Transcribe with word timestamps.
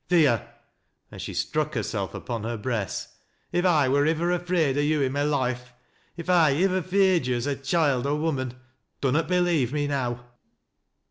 Theer!" 0.09 0.47
and 1.11 1.21
she 1.21 1.35
struck 1.35 1.75
herself 1.75 2.15
upon 2.15 2.41
hej 2.41 2.59
breast." 2.59 3.07
If 3.51 3.65
I 3.67 3.87
wur 3.87 4.07
ivver 4.07 4.31
afraid 4.31 4.75
o' 4.79 4.81
yo' 4.81 5.05
i' 5.05 5.09
my 5.09 5.19
loif 5.21 5.57
e— 5.61 5.67
if 6.17 6.27
I 6.27 6.49
ivver 6.53 6.81
feared 6.81 7.27
yo' 7.27 7.37
as 7.37 7.45
choild 7.45 8.05
or 8.07 8.15
woman, 8.15 8.55
dunnot 8.99 9.27
believe 9.27 9.71
me 9.71 9.85
now." 9.85 10.25